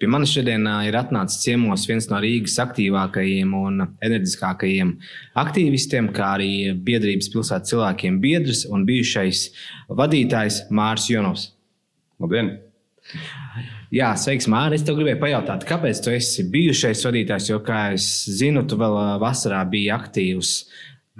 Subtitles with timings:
[0.00, 4.94] Pie manis šodien ir atnācis ciemos viens no Rīgas aktīvākajiem un enerģiskākajiem
[5.42, 9.42] aktīvistiem, kā arī biedrības pilsētas cilvēkiem biedrs un bijušais
[9.98, 11.44] vadītājs Mārcis Jonovs.
[12.16, 12.48] Labdien!
[13.92, 14.80] Jā, sveiks, Mārcis.
[14.80, 18.08] Es tev gribēju pajautāt, kāpēc tu esi bijušais vadītājs, jo, kā es
[18.40, 20.54] zinu, tu vēl vasarā biji aktīvs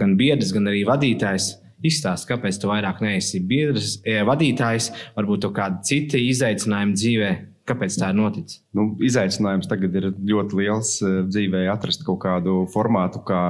[0.01, 1.59] gan biedrs, gan arī vadītājs.
[1.85, 7.31] Izstāst, kāpēc tu vairāk neesi biedrs, vadītājs, varbūt kādi citi izaicinājumi dzīvē,
[7.69, 8.63] Kāpēc tā ir noticis?
[8.77, 13.43] Nu, izaicinājums tagad ir ļoti liels eh, dzīvē, atrast kaut kādu formātu, kā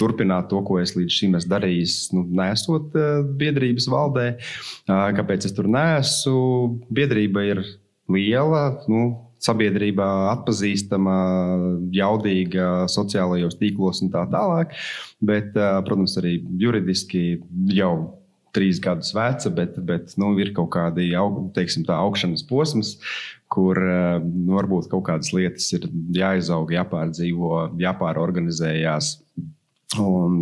[0.00, 4.28] turpināt to, ko es līdz šim esmu darījis, nu, nesot eh, biedrības valdē.
[4.88, 6.36] Kāpēc es tur nesu?
[6.92, 7.64] Biedrība ir
[8.10, 8.64] liela.
[8.90, 11.16] Nu, sabiedrībā atpazīstama,
[11.96, 14.74] jaudīga, sociālajos tīklos un tā tālāk.
[15.24, 15.54] Bet,
[15.86, 17.40] protams, arī juridiski
[17.72, 18.19] jau
[18.56, 20.72] trīs gadus veca, bet, bet nu, ir kaut
[21.88, 22.94] tā, augšanas posms,
[23.50, 29.16] kur eh, nu, varbūt kaut kādas lietas ir jāizaug, jāpārdzīvo, jāpārorganizējās.
[29.98, 30.40] Un,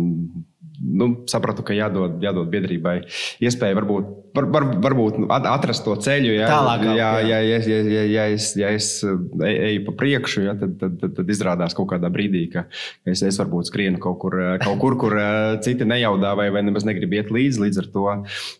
[0.79, 3.01] nu, sapratu, ka jādod, jādod biedrībai
[3.43, 6.31] iespēja varbūt var, var, varbūt nu, atrast to ceļu.
[6.37, 9.13] Ja, Tālāk, jā, jā, ja, ja, ja, ja, es, ja es e,
[9.49, 12.65] eju pa priekšu, ja, tad, tad, tad, tad izrādās kaut kādā brīdī, ka
[13.09, 15.29] es, es varbūt skrienu kaut kur, e, kaut kur kur e,
[15.65, 17.63] citi nejaudā vai, vai nemaz negrib iet līdzi.
[17.65, 18.05] Līdz ar to,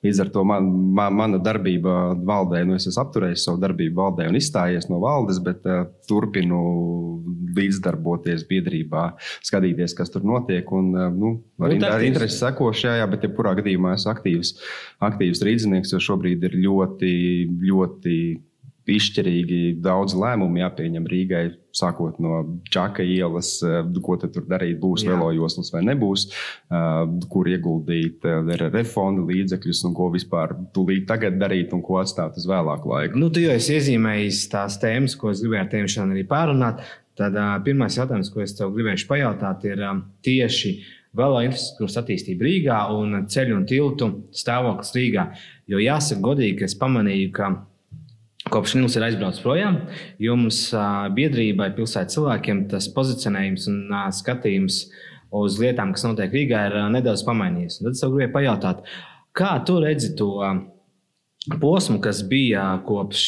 [0.06, 4.30] līdz ar to man, man, mana darbība valdē, nu, es esmu apturējis savu darbību valdē
[4.30, 6.60] un izstājies no valdes, bet uh, turpinu
[7.56, 9.06] līdzdarboties biedrībā,
[9.46, 10.68] skatīties, kas tur notiek.
[10.76, 11.34] Un, uh, nu,
[11.66, 14.54] arī ar interesi sekošu, jā, jā, bet jebkurā gadījumā esmu aktīvs,
[15.10, 17.14] aktīvs rīznieks jo šobrīd ir ļoti,
[17.70, 18.20] ļoti
[18.96, 21.44] izšķirīgi daudz lēmumu jāpieņem Rīgai,
[21.76, 22.42] sākot no
[22.74, 29.26] Čaka ielas, eh, ko tur darīt, būs velojoslas vai nebūs, eh, kur ieguldīt eh, refonda
[29.30, 33.20] līdzekļus un ko vispār tūlīt tagad darīt un ko atstāt uz vēlāku laiku.
[33.20, 36.86] Nu, tu jau esi iezīmējis tās tēmas, ko es gribēju ar tevi šodien arī pārunāt.
[37.20, 40.78] Tad uh, pirmais jautājums, ko es tev gribēju pajautāt, ir um, tieši
[41.18, 45.24] Vēlo infrastruktūras attīstība Rīgā un ceļu un tiltu stāvoklis Rīgā.
[45.70, 47.50] Jo jāsaka, godīgi, es pamanīju, ka
[48.54, 49.78] kopš Nils ir aizbraucis projām,
[50.22, 50.64] jums
[51.16, 54.82] biedrībai, pilsētas cilvēkiem tas pozicionējums un skatījums
[55.40, 57.80] uz lietām, kas notiek Rīgā, ir nedaudz pamainījies.
[57.80, 58.84] Un tad es gribēju pajautāt,
[59.38, 60.34] kā tu redzi to?
[61.62, 63.22] posmu, kas bija kopš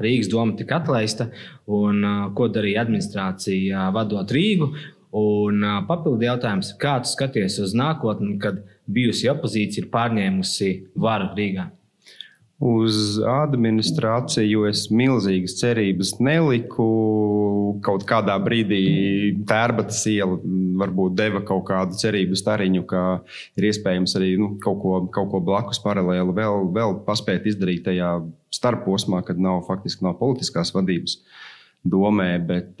[0.00, 1.26] Rīgas doma tika atlaista,
[1.70, 2.00] un
[2.34, 4.70] ko darīja administrācija vadot Rīgu,
[5.10, 11.66] Un papildu jautājums, kā tu skaties uz nākotni, kad bijusi opozīcija ir pārņēmusi varu Rīgā?
[12.60, 16.88] Uz administrāciju es milzīgas cerības neliku.
[17.80, 18.80] Kaut kādā brīdī
[19.48, 20.36] tērbatas iela
[20.82, 23.04] varbūt deva kaut kādu cerību stariņu, ka
[23.56, 28.18] ir iespējams arī nu, kaut, ko, kaut ko blakus paralēli vēl, vēl paspēt izdarīt tajā
[28.52, 31.16] starposmā, kad nav faktiski nav politiskās vadības.
[31.16, 31.49] Uh,
[31.80, 32.74] domē, bet,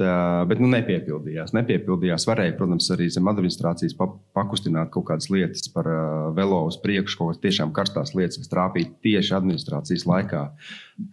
[0.48, 1.54] bet nu, nepiepildījās.
[1.56, 2.26] nepiepildījās.
[2.28, 3.96] Varēja, protams, arī zem administrācijas
[4.36, 5.88] pakustināt kaut kādas lietas par
[6.36, 10.42] velo uz priekšu, kaut kādas tiešām karstās lietas, kas trāpīja tieši administrācijas laikā,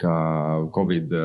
[0.03, 0.17] kā
[0.75, 1.15] Covid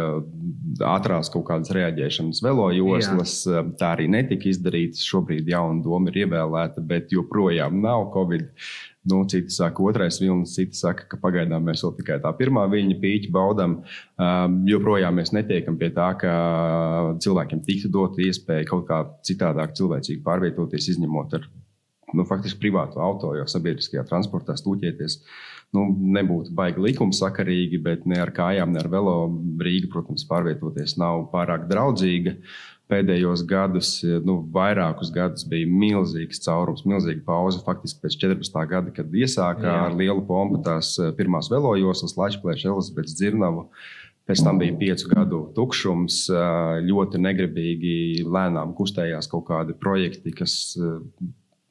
[0.92, 3.40] ātrās kaut kādas reaģēšanas velo joslas.
[3.48, 3.64] Jā.
[3.80, 5.02] Tā arī netika izdarīta.
[5.02, 8.52] Šobrīd jauna doma ir ievēlēta, bet joprojām nav Covid.
[9.02, 13.00] Nu, citi saka, otrais vilnis, citi saka, ka pagaidām mēs vēl tikai tā pirmā viņa
[13.02, 13.80] pīķa baudām.
[14.14, 16.34] Um, joprojām mēs netiekam pie tā, ka
[17.24, 21.50] cilvēkiem tiktu dot iespēja kaut kā citādāk, cilvēcīgi pārvietoties, izņemot ar
[22.14, 25.18] nu, faktiski privātu auto, jo sabiedriskajā transportā stūķēties.
[25.74, 29.16] Nu, nebūtu baigi likumsakarīgi, bet ne ar kājām, ne ar velo
[29.58, 32.36] Rīga, protams, pārvietoties nav pārāk draudzīga.
[32.36, 33.94] Uh, pēdējos gadus,
[34.26, 37.62] nu, vairākus gadus bija milzīgs caurums, milzīga pauze.
[37.64, 38.62] Faktiski pēc 14.
[38.70, 39.80] gada, kad iesāka Jā.
[39.88, 43.68] ar lielu pompu tās eh, pirmās velojoslas, Latvijas Elizabetes Dzirnavu.
[44.28, 50.56] Pēc tam bija piecu gadu tukšums, eh, ļoti negribīgi, lēnām kustējās kaut kādi projekti, kas
[50.78, 51.00] eh,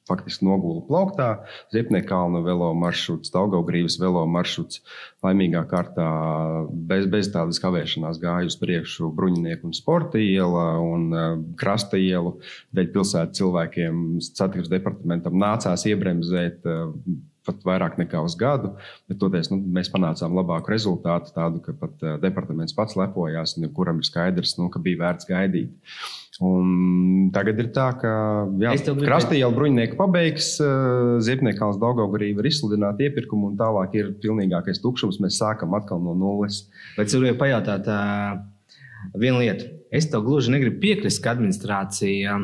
[0.09, 1.29] faktiski nogula plauktā.
[1.73, 4.81] Ziepniekalna velo maršruts, Daugaugrības velo maršruts
[5.25, 6.07] laimīgā kārtā
[6.89, 11.27] bez, bez tādas kavēšanās gāja uz priekšu bruņinieku un sporta iela un uh,
[11.59, 12.37] krasta ielu.
[12.75, 16.65] Dēļ pilsētas cilvēkiem satiksmes departamentam nācās iebremzēt.
[16.65, 16.95] Uh,
[17.41, 18.75] pat vairāk nekā uz gadu,
[19.09, 23.65] bet toties, nu, mēs panācām labāku rezultātu, tādu, ka pat uh, departaments pats lepojās, un
[23.73, 25.95] kuram ir skaidrs, nu, ka bija vērts gaidīt.
[26.39, 28.11] Un tagad ir tā, ka
[29.01, 35.19] krasta iela bruņinieki pabeigs, eh, Ziepniekāns Daugaugarība ir izsludināta iepirkuma un tālāk ir pilnīgākais tukšums.
[35.19, 36.63] Mēs sākam atkal no nulles.
[36.95, 38.39] Bet es gribēju pajautāt uh,
[39.19, 39.67] vienu lietu.
[39.91, 42.37] Es tev gluži negribu piekrist, ka administrācija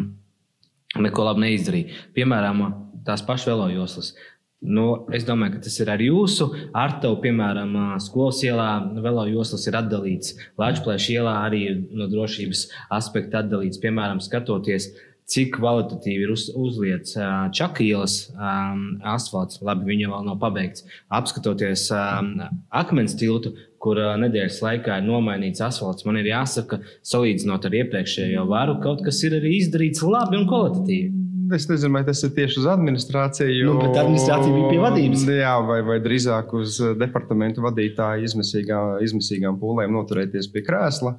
[1.00, 2.04] neko labi neizdarīja.
[2.18, 2.66] Piemēram,
[3.07, 4.12] tās pašas velojoslas.
[4.57, 6.48] Nu, es domāju, ka tas ir arī jūsu.
[6.74, 8.69] Ar tevi, piemēram, skolas ielā
[9.04, 10.33] velo joslas ir atdalīts.
[10.57, 12.63] Latvijas ielā arī ir no drošības
[12.98, 13.77] aspekta atdalīts.
[13.83, 14.89] Piemēram, skatoties,
[15.30, 17.13] cik kvalitatīvi ir uz, uzlietas
[17.54, 19.62] čaka ielas um, asfalts.
[19.62, 20.88] Labi, viņa vēl nav pabeigts.
[21.13, 22.33] Apskatoties um,
[22.81, 28.48] akmens tiltu, kur uh, nedēļas laikā ir nomainīts asfalts, man ir jāsaka, salīdzinot ar iepriekšējo
[28.50, 31.17] varu, kaut kas ir arī izdarīts labi un kvalitatīvi.
[31.56, 33.68] Es nezinu, vai tas ir tieši uz administrāciju.
[33.68, 35.26] Nu, bet administrācija bija pie vadības.
[35.38, 41.18] Jā, vai, vai drīzāk uz departamentu vadītāju izmisīgā, izmisīgām pūlēm noturēties pie krēsla.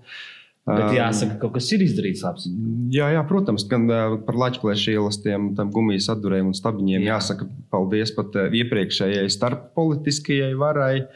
[0.69, 2.45] Bet jāsaka, ka kaut kas ir izdarīts labs.
[2.93, 3.87] Jā, jā protams, gan
[4.27, 7.15] par lačplēšu ielastiem, tam gumijas atdurējiem un stabiņiem jā.
[7.15, 11.07] jāsaka paldies pat iepriekšējai starppolitiskajai varai,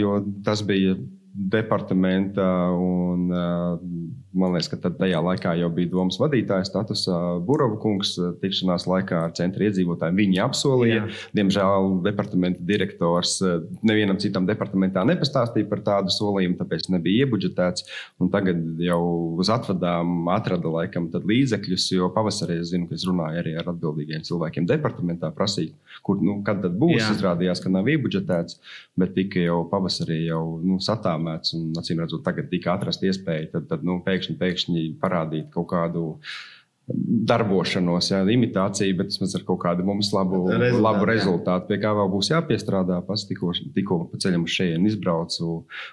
[0.00, 0.16] jo
[0.46, 0.96] tas bija
[1.34, 3.30] departamenta un
[4.30, 7.16] Man liekas, ka tajā laikā jau bija domas vadītāja statusā.
[7.42, 11.00] Burova kungs tikšanās laikā ar centra iedzīvotājiem viņi apsolīja.
[11.00, 11.16] Jā.
[11.34, 13.40] Diemžēl departamenta direktors
[13.82, 17.88] nevienam citam departamentā nepastāstīja par tādu solījumu, tāpēc nebija iebudžetēts.
[18.30, 19.00] Tagad jau
[19.42, 24.22] uz atvadām atrada laikam līdzekļus, jo pavasarī es zinu, ka es runāju arī ar atbildīgiem
[24.30, 25.74] cilvēkiem departamentā, prasīju,
[26.06, 27.00] kur, nu, kad tad būs.
[27.00, 27.10] Jā.
[27.18, 28.62] Izrādījās, ka nav iebudžetēts,
[29.00, 30.78] bet tika jau pavasarī jau nu,
[31.20, 33.50] satāmēts un, acīm redzot, tagad tika atrasta iespēja.
[33.54, 36.20] Tad, tad, nu, pēkšņi, pēkšņi parādīt kaut kādu
[37.30, 41.92] darbošanos, jā, imitācija, bet vismaz ar kaut kādu mums labu rezultātu, labu rezultātu pie kā
[41.96, 42.98] vēl būs jāpiestrādā.
[43.06, 45.50] Pats tikko, tikko pa ceļam uz šejienes izbraucu.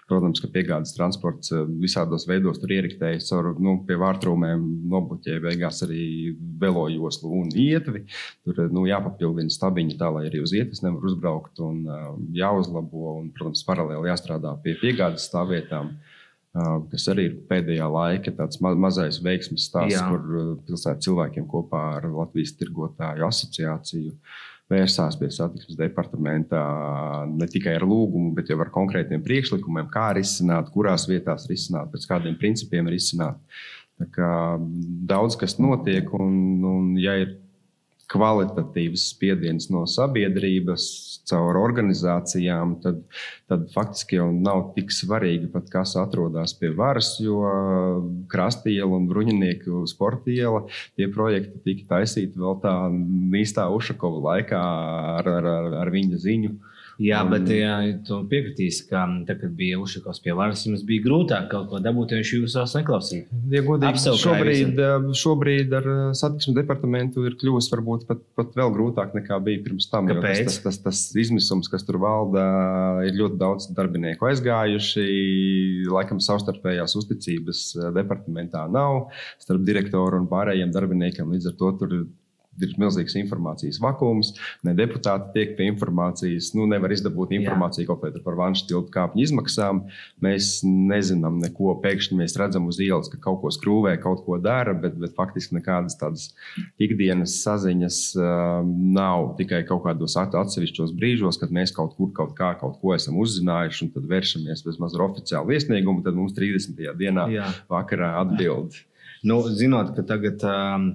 [0.09, 5.83] Protams, ka piegādes transports eh, visādos veidos tur ieriktējas caur nu, pie vārtrūmēm, nobloķēja beigās
[5.87, 8.05] arī velojoslu un ietvi.
[8.47, 13.17] Tur nu, jāpapildina stabiņi tā, lai arī uz ietves nevar uzbraukt un uh, jāuzlabo.
[13.17, 15.93] Un, protams, paralēli jāstrādā pie piegādes stāvvietām.
[15.93, 16.13] Uh,
[16.91, 20.05] kas arī ir pēdējā laika tāds ma mazais veiksmes stāsts, Jā.
[20.09, 24.13] kur pilsētas cilvēkiem kopā ar Latvijas tirgotāju asociāciju
[24.71, 26.61] vērsās pie satiksmes departamentā
[27.31, 32.07] ne tikai ar lūgumu, bet jau ar konkrētiem priekšlikumiem, kā risināt, kurās vietās risināt, pēc
[32.09, 33.39] kādiem principiem risināt.
[33.97, 36.35] Daudz kas notiek, un,
[36.67, 37.37] un ja ir
[38.11, 40.85] kvalitatīvs spiediens no sabiedrības,
[41.27, 43.01] caur organizācijām, tad,
[43.51, 47.41] tad faktiski jau nav tik svarīgi, pat, kas atrodas pie varas, jo
[48.31, 50.63] krastiela un bruņinieku sporta iela
[50.95, 52.75] tie projekti tika taisīti vēl tā
[53.41, 54.63] īstā Ušakova laikā
[55.17, 56.55] ar, ar, ar, ar viņa ziņu.
[56.97, 57.73] Jā, bet jā,
[58.07, 62.13] tu piekritīsi, ka tad, kad bija Ušakovs pie varas, jums bija grūtāk kaut ko dabūt,
[62.13, 63.27] jo viņš jūs vairs neklausīja.
[63.53, 68.73] Ja godīgi, šobrīd, eh, šobrīd ar eh, satiksmes departamentu ir kļuvis varbūt pat, pat vēl
[68.73, 70.09] grūtāk nekā bija pirms tam.
[70.09, 70.41] Kāpēc?
[70.49, 72.47] Tas, tas, tas, tas izmisums, kas tur valda,
[73.05, 75.07] ir ļoti daudz darbinieku aizgājuši.
[75.93, 81.29] Laikam savstarpējās uzticības eh, departamentā nav starp direktoru un pārējiem darbiniekiem.
[81.37, 82.07] Līdz ar to tur ir
[82.81, 84.33] milzīgs informācijas vakums,
[84.65, 87.89] ne deputāti tiek pie informācijas, nu, nevar izdabūt informāciju Jā.
[87.91, 89.83] kaut par vanšu tiltu kāpņu izmaksām.
[90.23, 91.75] Mēs nezinām neko.
[91.83, 95.57] Pēkšņi mēs redzam uz ielas, ka kaut ko skrūvē, kaut ko dara, bet, bet faktiski
[95.59, 96.29] nekādas tādas
[96.81, 99.33] ikdienas saziņas uh, nav.
[99.39, 103.85] Tikai kaut kādos atsevišķos brīžos, kad mēs kaut kur kaut kā kaut ko esam uzzinājuši,
[103.85, 106.81] un tad vēršamies vismaz ar oficiālu iesniegumu, tad mums 30.
[106.97, 107.49] dienā Jā.
[107.71, 108.77] vakarā atbild.
[109.27, 110.91] Nu, zinot, ka tagad um,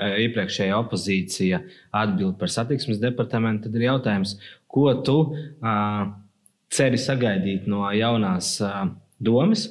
[0.00, 1.60] iepriekšējā opozīcija
[2.00, 4.36] atbild par satiksmes departamentu, tad ir jautājums,
[4.70, 6.06] ko tu uh,
[6.72, 8.86] ceri sagaidīt no jaunās uh,
[9.20, 9.66] domas?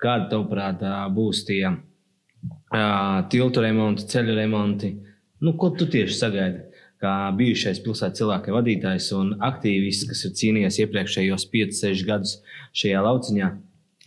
[0.00, 4.94] Kāda, tavuprāt, uh, būs tie uh, tiltu remonti, ceļu remonti?
[5.40, 6.66] Nu, ko tu tieši sagaidi?
[7.00, 12.34] Kā bijušais pilsētas cilvēka vadītājs un aktīvists, kas ir cīnījies iepriekšējos 5-6 gadus
[12.76, 13.48] šajā lauciņā,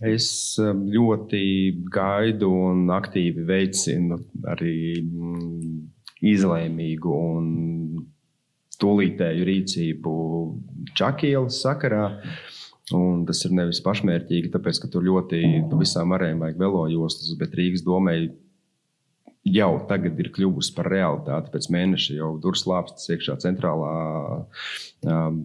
[0.04, 0.28] Es
[0.60, 1.44] um, ļoti
[1.94, 4.18] gaidu un aktīvi veicinu
[4.52, 5.78] arī mm,
[6.34, 7.48] izlēmīgu un
[8.84, 10.14] tūlītēju rīcību
[10.98, 12.08] Čakielas sakarā.
[12.94, 17.56] Un tas ir nevis pašmērķīgi, tāpēc, ka tur ļoti pa visām arēm vajag velojostas, bet
[17.56, 18.18] Rīgas domē
[19.48, 21.52] jau tagad ir kļuvusi par realitāti.
[21.54, 23.94] Pēc mēneša jau durvis lāpstas iekšā centrālā
[25.08, 25.40] um,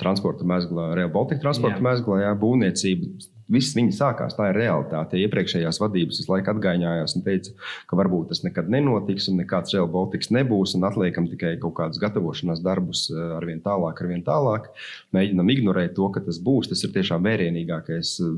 [0.00, 1.86] transporta mezglā, Real Baltica transporta jā.
[1.88, 5.18] mezglā, jā, būvniecība Viss viņa sākās, tā ir realitāte.
[5.20, 7.52] Iepriekšējās vadības visu laiku atgādājās un teica,
[7.90, 12.00] ka varbūt tas nekad nenotiks un nekāds Real Baltics nebūs un atliekam tikai kaut kādus
[12.00, 14.70] gatavošanās darbus eh, ar vien tālāk, ar vien tālāk.
[15.16, 16.70] Mēģinam ignorēt to, ka tas būs.
[16.72, 18.32] Tas ir tiešām vērienīgākais eh,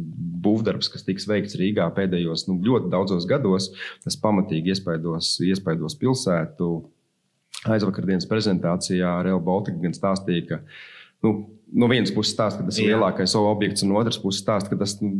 [0.47, 3.71] būvdarbs, kas tiks veikts Rīgā pēdējos nu, ļoti daudzos gados.
[4.03, 6.73] Tas pamatīgi iespaidos, iespaidos pilsētu.
[7.71, 10.59] Aizvakardienas prezentācijā Real Baltica gan stāstīja, ka
[11.23, 11.39] nu,
[11.75, 14.97] no vienas puses stāsta, ka tas ir lielākais objekts, un otrs puses stāsta, ka tas
[15.03, 15.11] nu,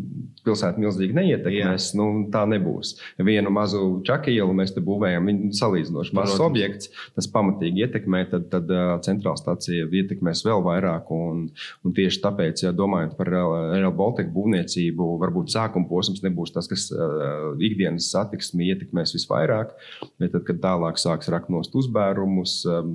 [0.47, 1.89] pilsētu milzīgi neietekmēs.
[1.99, 2.95] Nu, tā nebūs.
[3.27, 8.71] Vienu mazu čakielu mēs te būvējam, viņa salīdzinoši mazs objekts, tas pamatīgi ietekmē, tad, tad
[9.07, 11.11] centrāla stācija ietekmēs vēl vairāk.
[11.17, 11.47] Un,
[11.87, 16.89] un tieši tāpēc, ja domājot par Real Baltica būvniecību, varbūt sākuma posms nebūs tas, kas
[16.95, 19.75] uh, ikdienas satiksmi ietekmēs visvairāk,
[20.23, 22.95] bet tad, kad tālāk sāks rakt nost uzbērumus, um,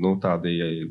[0.00, 0.84] nu, tādi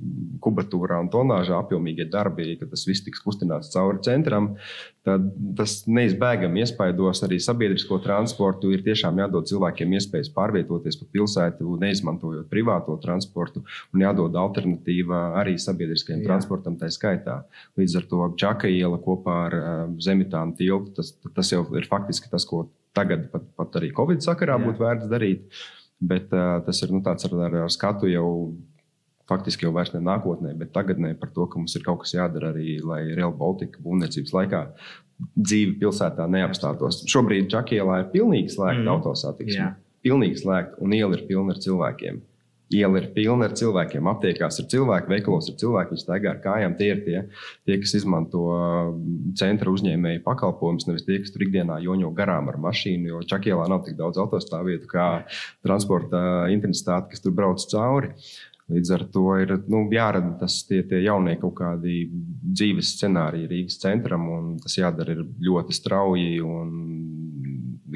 [0.43, 1.59] kubatūrā un tonāžā
[1.99, 4.55] apjomīgie darbi, ka tas viss tiks kustināts cauri centram,
[5.03, 8.71] tad tas neizbēgami iespaidos arī sabiedrisko transportu.
[8.71, 13.63] Ir tiešām jādod cilvēkiem iespējas pārvietoties pa pilsētu, neizmantojot privāto transportu,
[13.93, 16.27] un jādod alternatīva arī sabiedriskajam Jā.
[16.29, 17.43] transportam, tā skaitā.
[17.77, 22.29] Līdz ar to Čaka iela kopā ar uh, Zemitānu tiltu, tas, tas jau ir faktiski
[22.29, 24.65] tas, ko tagad pat, pat arī Covid sakarā Jā.
[24.67, 25.61] būtu vērts darīt.
[25.99, 28.27] Bet uh, tas ir nu, tāds ar, ar, ar skatu jau
[29.29, 32.53] faktiski jau vairs ne nākotnē, bet tagadnē par to, ka mums ir kaut kas jādara
[32.53, 34.63] arī, lai Real Baltica būvniecības laikā
[35.35, 37.03] dzīve pilsētā neapstātos.
[37.11, 38.95] Šobrīd Džakielā ir pilnīgi slēgta mm.
[38.95, 39.69] autosatiksme.
[40.05, 42.21] Pilnīgi slēgta, un iela ir pilna ar cilvēkiem.
[42.69, 46.75] Iela ir pilna ar cilvēkiem, aptiekās ir cilvēki, veikalos ir cilvēki, viņi staigā ar kājām.
[46.77, 47.23] Tie ir tie,
[47.65, 52.59] tie kas izmanto mm, centra uzņēmēju pakalpojumus, nevis tie, kas tur ikdienā joņo garām ar
[52.61, 53.09] mašīnu.
[53.09, 55.07] Jo Čakielā nav tik daudz autostāvvietu kā
[55.65, 56.21] transporta
[56.53, 58.13] intensitāte, kas tur brauc cauri.
[58.13, 63.49] Uh, Līdz ar to ir nu, jārada tas, tie, tie jaunie kaut kādi dzīves scenāriji
[63.49, 66.75] Rīgas centram, un tas jādara ļoti strauji un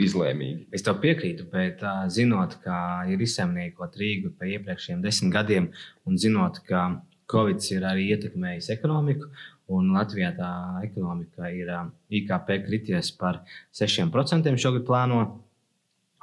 [0.01, 0.67] izlēmīgi.
[0.73, 2.75] Es tev piekrītu, bet zinot, ka
[3.11, 5.69] ir izsaimniekot Rīgu pa iepriekšējiem desmit gadiem,
[6.09, 6.87] un zinot, ka
[7.29, 9.29] Covid ir arī ietekmējis ekonomiku,
[9.73, 10.51] un Latvijā tā
[10.83, 11.69] ekonomika ir
[12.13, 13.43] IKP krities par
[13.77, 15.42] 6% šogad plānota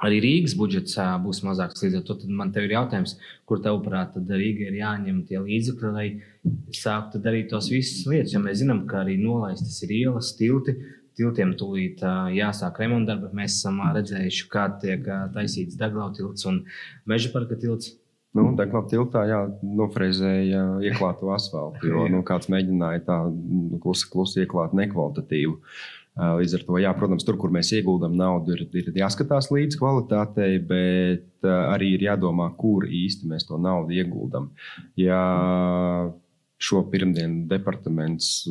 [0.05, 1.83] arī Rīgas budžets būs mazāks.
[1.83, 3.17] Līdz ar to man te ir jautājums,
[3.49, 6.07] kur tavuprāt, Rīga ir jāņem tie līdzekļi, lai
[6.75, 8.33] sāktu darīt tos visas lietas.
[8.35, 10.77] Jo mēs zinām, ka arī nolaistas ir ielas, tilti.
[11.19, 11.99] Tiltiem tūlīt
[12.33, 13.33] jāsāk remontdarbi.
[13.35, 15.03] Mēs esam redzējuši, kā tiek
[15.35, 16.63] taisīts Daglau tilts un
[17.09, 17.97] Meža parka tilts.
[18.31, 23.17] Nu, Deglau tiltā jā, nofrezēja ieklātu asfaltu, jo nu, kāds mēģināja tā
[23.83, 25.57] klusi, klusi ieklāt nekvalitatīvu.
[25.57, 29.77] Uh, Līdz ar to, jā, protams, tur, kur mēs ieguldām naudu, ir, ir jāskatās līdz
[29.79, 34.49] kvalitātei, bet arī ir jādomā, kur īsti mēs to naudu ieguldam.
[34.99, 35.21] Ja
[36.61, 38.43] Šo pirmdienu departaments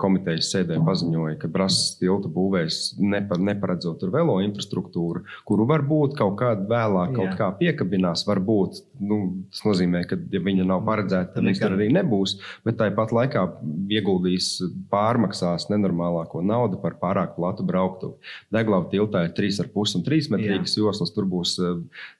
[0.00, 6.38] komitejas sēdē paziņoja, ka Brāzas tiltu būvēs nepa, neparedzot tur velo infrastruktūru, kuru varbūt kaut
[6.40, 8.24] kādā vēlāk kaut kā piekabinās.
[8.28, 9.18] Varbūt, nu,
[9.52, 12.38] tas nozīmē, ka, ja viņa nav paredzēta, tad viņa tur arī nebūs.
[12.64, 13.44] Bet tāpat laikā
[13.92, 14.48] ieguldīs
[14.92, 18.16] pārmaksās nenormālāko naudu par pārāk platu brauktuvi.
[18.56, 21.58] Deglava tiltā ir 3,5 un 3 metrīgas joslas, tur būs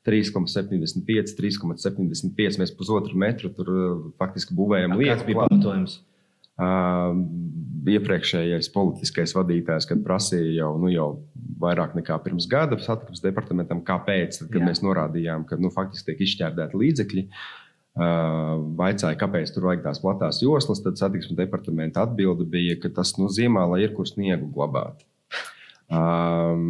[0.05, 2.61] 3,75, 3,75.
[2.61, 3.73] Mēs pusotru metru tur
[4.21, 6.01] faktiski būvējam lietu bija pamatojums?
[6.61, 7.15] Uh,
[7.89, 11.07] iepriekšējais politiskais vadītājs, kad prasīja jau, nu, jau
[11.63, 14.67] vairāk nekā pirms gada satiksmes departamentam, kāpēc, tad, kad Jā.
[14.69, 17.25] mēs norādījām, ka nu, faktiski tiek izšķērdēti līdzekļi.
[18.01, 23.17] Uh, vaicāja, kāpēc tur vajag tās platās joslas, tad satiksmes departamenta atbilde bija, ka tas
[23.19, 25.03] nu, ziemā, lai ir kur sniegu glabāt.
[25.91, 26.61] Um,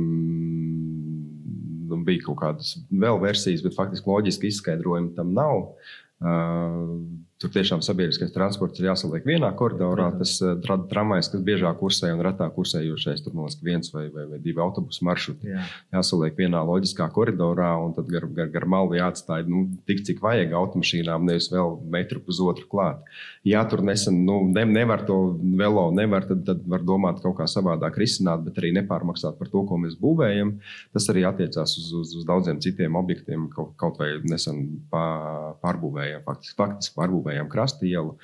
[2.06, 5.74] bija kaut kādas vēl versijas, bet faktiski loģiski izskaidrojumi tam nav.
[6.20, 6.94] Uh,
[7.40, 10.11] Tur tiešām sabiedriskais transports ir jāsaliek vienā koridorā.
[10.20, 14.40] Tas uh, tramvajs, kas biežāk kursē un retāk kursējošais, tur liekas, viens vai, vai, vai
[14.44, 15.49] divi autobusu maršruti.
[15.49, 15.62] Jā.
[15.97, 20.52] Jāsaliek vienā loģiskā koridorā, un tad gar, gar, gar malu jāatstāj nu, tik, cik vajag
[20.61, 23.09] automašīnām, nevis vēl metru pusotru klāt.
[23.49, 25.16] Ja tur nesen nu, ne, nevar to
[25.56, 29.64] velo, nevar, tad, tad var domāt kaut kā savādāk risināt, bet arī nepārmaksāt par to,
[29.64, 30.59] ko mēs būvējam.
[30.92, 34.61] Tas arī attiecās uz, uz, uz daudziem citiem objektiem, kaut, kaut vai nesen
[34.92, 38.16] pārbūvējām, faktiski, faktiski pārbūvējām uzbūvējām krastielu.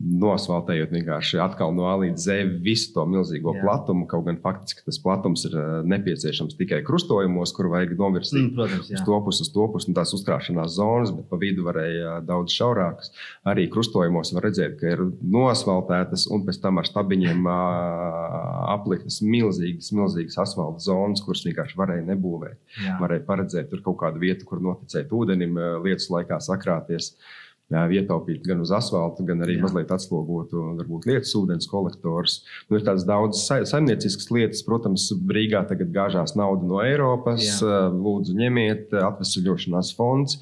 [0.00, 3.64] Nosvaltējot vienkārši atkal no A līdz Z visu to milzīgo Jā.
[3.66, 4.06] platumu.
[4.08, 8.88] Kaut gan faktiski tas platums ir eh, nepieciešams tikai krustojumos, kur vajag novirzīt mm, protams,
[8.88, 12.54] uz to pusi, uz to pusi, un tās uzkrāšanās zonas, bet pa vidu varēja daudz
[12.54, 13.12] šaurākas.
[13.50, 20.38] Arī krustojumos var redzēt, ka ir nosvaltētas un pēc tam ar stabiņiem apliktas milzīgas, milzīgas
[20.46, 22.56] asfalta zonas, kuras vienkārši varēja nebūvēt.
[22.86, 22.96] Jā.
[23.02, 27.12] Varēja paredzēt tur kaut kādu vietu, kur noticēt ūdenim lietas laikā sakrāties.
[27.18, 27.36] Uh,
[27.70, 29.64] ietaupīt gan uz asfalta, gan arī Jā.
[29.64, 32.40] mazliet atslogotu varbūt, lietas ūdens kolektors.
[32.68, 34.64] Nu, ir tādas daudzas sa saimnieciskas lietas.
[34.66, 37.44] Protams, Rīgā tagad gāžās nauda no Eiropas.
[37.46, 37.84] Jā.
[37.94, 40.40] Lūdzu, ņemiet atvesaļošanās fonds.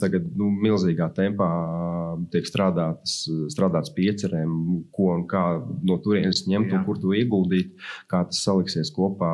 [0.00, 1.50] Tagad nu, milzīgā tempā
[2.32, 3.18] tiek strādāts,
[3.52, 4.56] strādāts pie iecerēm,
[4.96, 6.80] ko un kā no turienes ņemt Jā.
[6.80, 7.76] un kur to ieguldīt.
[8.08, 9.32] Kā tas saliksies kopā,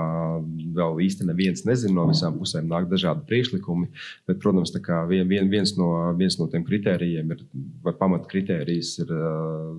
[0.75, 2.01] vēl īsti neviens nezina.
[2.01, 3.91] No visām pusēm nāk dažādi priekšlikumi.
[4.27, 4.73] Bet, protams,
[5.11, 7.45] vien, vien, viens, no, viens no tiem kritērijiem kritērijiem ir,
[7.85, 9.13] vai pamatkritērijs ir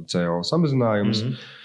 [0.09, 1.23] CO samazinājums.
[1.23, 1.59] Mm -hmm.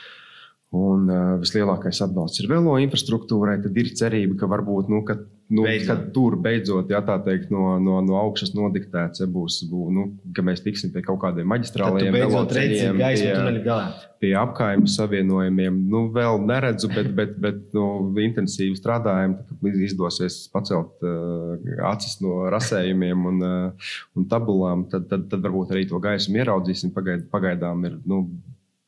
[0.78, 3.62] Un uh, vislielākais atbalsts ir velo infrastruktūrai.
[3.62, 5.02] Tad ir cerība, ka varbūt nu,
[5.48, 5.88] nu, beidzot.
[5.88, 10.04] kad tur beidzot jā, teikt, no, no, no augšas nodiktēts, ja būs, bū, nu,
[10.36, 13.78] ka mēs tiksim pie kaut kādiem maģistrāliem veloceļiem, pie,
[14.22, 15.78] pie apgājuma savienojumiem.
[15.90, 17.86] Nu, vēl neredzu, bet, bet, bet nu,
[18.22, 19.38] intensīvi strādājam.
[19.48, 21.56] Tad izdosies pacelt uh,
[21.90, 24.88] acis no rasējumiem un, uh, un tabulām.
[24.92, 26.92] Tad, tad, tad varbūt arī to gaismu ieraudzīsim.
[26.96, 27.98] Pagaid, pagaidām ir.
[28.08, 28.24] Nu,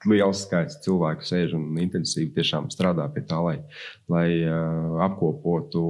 [0.09, 3.59] liels skaits cilvēku sēž un intensīvi strādā pie tā, lai,
[4.09, 5.83] lai uh, apkopotu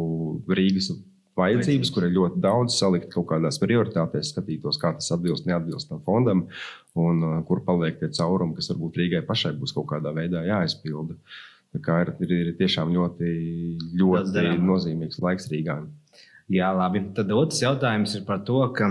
[0.50, 0.90] Rīgas
[1.38, 6.02] vajadzības, kur ir ļoti daudz, salikt kaut kādās prioritātēs, skatītos, kā tas atbilst, neatbilst tam
[6.06, 6.46] fondam,
[6.98, 11.16] un uh, kur paliek tie caurumi, kas varbūt Rīgai pašai būs kaut kādā veidā jāizpilda.
[11.70, 13.32] Tā kā ir, ir, ir tiešām ļoti,
[14.00, 15.78] ļoti nozīmīgs laiks Rīgā.
[16.50, 17.04] Jā, labi.
[17.14, 18.90] Tad otrs jautājums ir par to, ka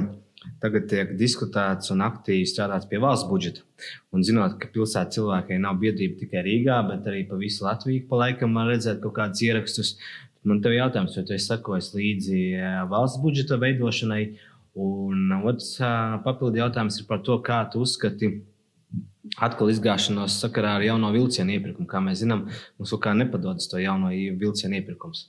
[0.63, 3.63] Tagad tiek diskutēts un aktīvi strādāts pie valsts budžeta.
[4.15, 8.22] Un zinot, ka pilsētas cilvēkiem nav biedrība tikai Rīgā, bet arī pa visu Latviju, pa
[8.24, 9.93] laikam var redzēt kaut kādus ierakstus.
[10.48, 14.22] Man te ir jautājums, vai tu esi sakojis līdzi eh, valsts budžeta veidošanai?
[14.79, 18.31] Un otrs eh, papildu jautājums ir par to, kā tu uzskati
[19.43, 21.89] atkal izgāšanos sakarā ar jauno vilcienu iepirkumu.
[21.89, 22.48] Kā mēs zinām,
[22.79, 25.27] mums kaut kā nepadodas to jauno vilcienu iepirkums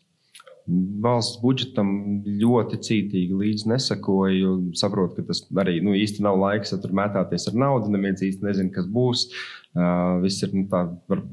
[1.04, 1.92] valsts budžetam
[2.24, 4.56] ļoti cītīgi līdzi nesakoju.
[4.78, 7.92] Saprotu, ka tas arī nu, īsti nav laiks tur mētāties ar naudu.
[7.94, 9.30] Neviens īsti nezina, kas būs.
[9.70, 11.24] Uh, viss ir nu, tā, var,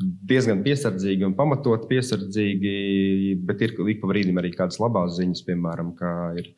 [0.00, 2.72] diezgan piesardzīgi un pamatot piesardzīgi,
[3.46, 6.50] bet ir ik pa brīdim arī kādas labās ziņas, piemēram, kā ir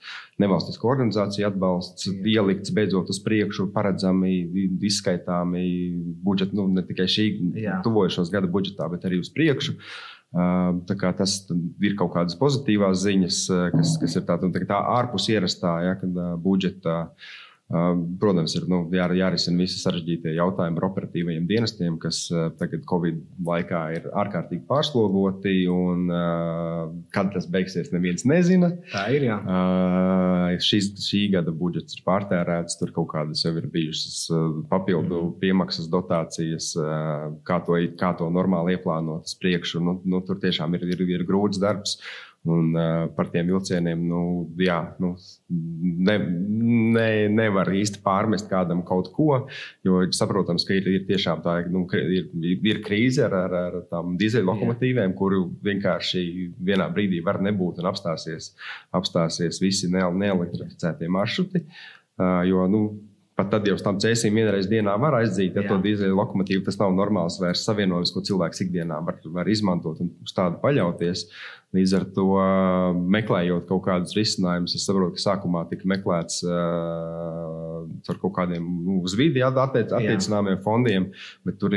[0.43, 2.15] nevalstisko organizāciju atbalsts, Jā.
[2.37, 4.37] ielikts beidzot uz priekšu, paredzami,
[4.87, 5.65] izskaitāmi
[6.23, 7.29] budžeti, nu, ne tikai šī
[7.87, 9.75] tuvojošos gada budžetā, bet arī uz priekšu.
[9.75, 11.35] Uh, Tas
[11.85, 13.41] ir kaut kādas pozitīvās ziņas,
[13.75, 15.97] kas, kas ir tāda tā, tā ārpus ierastā, ja,
[16.41, 17.33] budžeta uh,
[18.21, 22.27] Protams, ir nu, jā, jārisina visi sarežģītie jautājumi ar operatīvajiem dienestiem, kas
[22.61, 25.55] tagad Covid laikā ir ārkārtīgi pārslogoti.
[25.73, 26.11] Un,
[27.15, 28.73] kad tas beigsies, neviens nezina.
[28.93, 29.25] Tā ir.
[29.31, 29.39] Jā.
[30.63, 34.19] Šis, šī gada budžets ir pārtērēts, tur kaut kādas jau ir bijušas
[34.71, 35.39] papildu mm.
[35.41, 36.73] piemaksas, dotācijas,
[37.49, 39.81] kā to, kā to normāli ieplānot uz priekšu.
[39.85, 41.97] Nu, nu, tur tiešām ir, ir, ir grūts darbs.
[42.43, 44.21] Un, uh, par tiem vilcieniem nu,
[44.59, 45.13] jā, nu,
[46.09, 49.45] ne, ne, nevar īsti pārmest kādam kaut ko.
[49.87, 52.27] Jo saprotams, ka ir, ir tiešām tā nu, ir,
[52.67, 56.25] ir krīze ar, ar, ar tām dīzeļlokomotīvēm, kuru vienkārši
[56.59, 58.57] vienā brīdī var nebūt un apstāsies,
[58.91, 61.63] apstāsies visi ne, neelektrificētie maršruti.
[62.19, 62.85] Uh, jo, nu,
[63.33, 65.69] Pat tad jau uz tām cēsīm vienreiz dienā var aizdīt, ja Jā.
[65.71, 70.11] to dīzeļu lokomotīvu tas nav normāls vairs savienojums, ko cilvēks ikdienā var, var izmantot un
[70.21, 71.25] uz tādu paļauties.
[71.73, 72.27] Līdz ar to
[73.15, 77.63] meklējot kaut kādus risinājumus, es saprotu, ka sākumā tika meklēts uh,
[78.13, 81.09] ar kaut kādiem nu, uz vidi attiec, attiecināmiem fondiem,
[81.47, 81.75] bet tur,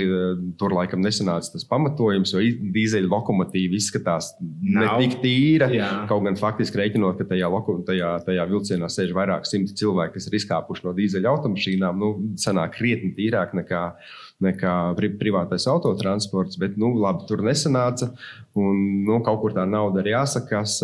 [0.60, 2.43] tur laikam nesanāca tas pamatojums, jo
[2.75, 4.81] dīzeļu lokomotīva izskatās Nav.
[4.81, 5.69] ne tik tīra.
[5.73, 5.89] Jā.
[6.10, 10.29] Kaut gan faktiski rēķinot, ka tajā, loko, tajā, tajā vilcienā sēž vairāk simti cilvēki, kas
[10.29, 13.86] ir izkāpuši no dīzeļu automašīnām, nu, sanāk krietni tīrāk nekā
[14.43, 16.60] nekā pri, privātais autotransports.
[16.60, 18.12] Bet, nu, labi, tur nesanāca.
[18.60, 20.78] Un, nu, kaut kur tā nauda arī jāsakās.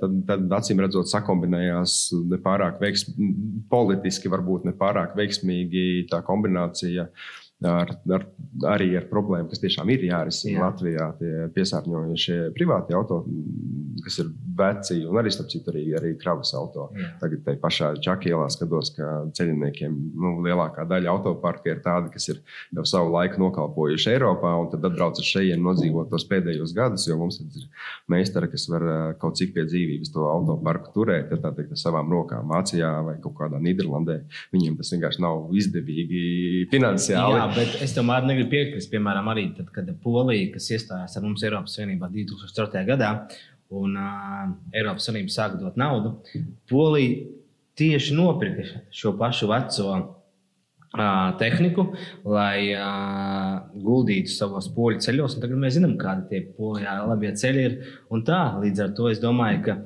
[0.00, 1.98] Tad, tad acīm redzot, sakombinējās
[2.34, 3.34] nepārāk veiksmīgi,
[3.72, 7.08] politiski varbūt nepārāk veiksmīgi tā kombinācija.
[7.68, 8.22] Ar, ar,
[8.70, 10.66] arī ar problēmu, kas tiešām ir jārisina Jā.
[10.68, 11.08] Latvijā.
[11.18, 13.24] Tie piesārņojošie privāti auto,
[14.04, 16.88] kas ir veci, un arī, starp citu, arī, arī kravas auto.
[16.96, 17.10] Jā.
[17.22, 22.40] Tagad te pašā Čakielā skatos, ka ceļniekiem nu, lielākā daļa autoparka ir tāda, kas ir
[22.74, 27.18] jau savu laiku nokalpojuši Eiropā, un tad atbrauc uz šejienes nodzīvot tos pēdējos gadus, jo
[27.20, 27.68] mums ir
[28.10, 28.86] meistari, kas var
[29.20, 33.18] kaut cik pie dzīvības to autoparku turēt, ja tā teikt, ar savām rokām Vācijā vai
[33.22, 34.20] kaut kādā Nīderlandē.
[34.54, 37.38] Viņiem tas vienkārši nav izdevīgi finansiāli.
[37.38, 38.90] Jā bet es tomēr negribu piekrist.
[38.92, 42.84] Piemēram, arī tad, kad Polija, kas iestājās ar mums Eiropas Savienībā 2004.
[42.88, 43.12] gadā,
[43.74, 46.14] un uh, Eiropas Savienība sāka dot naudu,
[46.70, 47.26] Polija
[47.78, 51.84] tieši nopirka šo pašu veco uh, tehniku,
[52.26, 55.36] lai uh, guldītu savos poļu ceļos.
[55.42, 57.76] Tagad mēs zinām, kādi tie polijā labie ceļi ir.
[58.14, 59.78] Un tā, līdz ar to es domāju, ka,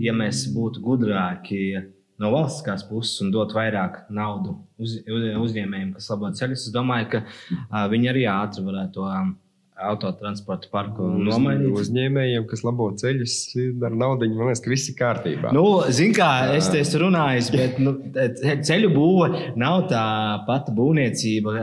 [0.00, 1.60] ja mēs būtu gudrāki,
[2.22, 6.68] no valstiskās puses un dot vairāk naudas uz, uz, uzņēmējiem, kas labo ceļus.
[6.68, 9.32] Es domāju, ka uh, viņi arī ātri varētu to uh,
[9.74, 11.72] autotransporta parku nomainīt.
[11.80, 13.34] uzņēmējiem, kas labo ceļus
[13.82, 15.50] ar naudu, man liekas, ka viss ir kārtībā.
[15.56, 17.96] Nu, Ziniet, kā es te esmu runājis, bet nu,
[18.68, 20.04] ceļu būve nav tā
[20.46, 21.56] pati būvniecība,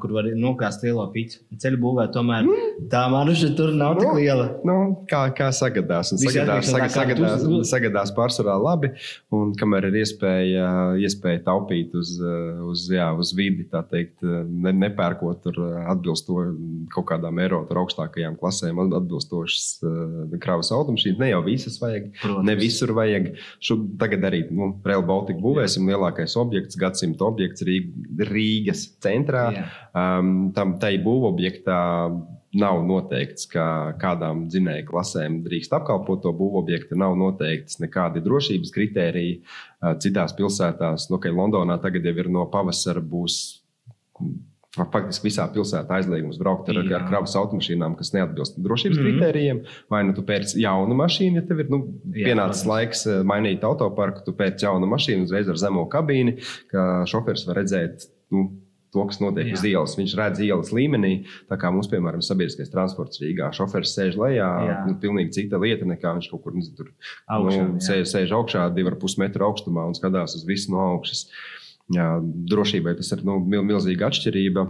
[0.00, 1.42] kur var nokāst lielo pīci.
[1.60, 2.48] Ceļu būvē tomēr
[2.92, 4.48] tā marža tur nav tik Nu, liela.
[4.64, 4.78] Nu,
[5.10, 6.14] kā, kā sagadās?
[6.16, 8.94] Sagadās, sagadās, sagadās, sagadās pārsvarā labi,
[9.34, 10.70] un kamēr ir iespēja,
[11.04, 12.16] iespēja taupīt uz,
[12.64, 16.48] uz, jā, uz vidi, tā teikt, ne, nepērkot tur atbilsto
[16.94, 21.18] kaut kādām eiro tur augstākajām klasēm, atbilstošas uh, kravas automašīnas.
[21.18, 22.46] Ne jau visas vajag, Protams.
[22.46, 23.30] ne visur vajag.
[23.64, 27.94] Šo, tagad arī nu, Rail Baltica būvēsim lielākais objekts, gadsimta objekts Rīg-
[28.30, 29.48] Rīgas centrā.
[29.56, 29.68] Jā.
[29.98, 31.78] Um, tam tai būvobjektā
[32.58, 33.64] nav noteikts, ka
[34.00, 36.96] kādām dzinēju klasēm drīkst apkalpot to būvobjektu.
[36.96, 39.34] Nav noteikts nekādi drošības kritēriji.
[40.02, 43.60] Citās pilsētās, nu, kā Londonā, tagad jau ir no pavasara būs.
[44.76, 46.98] Faktiski visā pilsētā aizliegums braukt ar, Jā.
[46.98, 49.04] ar kravas automašīnām, kas neatbilst drošības mm.
[49.06, 49.16] -hmm.
[49.16, 49.62] kritērijiem.
[49.90, 51.80] Vai nu tu pērci jaunu mašīnu, ja tev ir nu,
[52.12, 52.70] Jā, pienācis protams.
[52.74, 56.36] laiks eh, mainīt autoparku, tu pērci jaunu mašīnu uzreiz ar zemo kabīni,
[56.70, 58.10] ka šofers var redzēt.
[58.30, 58.50] Nu,
[58.88, 59.52] To, kas notiek Jā.
[59.52, 59.94] uz ielas.
[59.98, 63.50] Viņš redz ielas līmenī, tā kā mums, piemēram, sabiedriskais transports Rīgā.
[63.52, 64.78] Šoferis sēž lejā, Jā.
[64.88, 66.88] nu, pilnīgi cita lieta nekā viņš kaut kur nezinu, tur
[67.28, 67.84] Augšā, nu, jā.
[67.84, 71.26] sēž, sēž augšā, divu ar pus metru augstumā un skatās uz visu no augšas.
[71.94, 74.66] Jā, drošībai tas ir nu, mil, milzīga atšķirība.